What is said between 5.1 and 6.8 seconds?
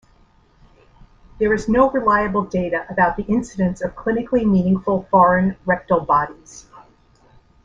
foreign rectal bodies.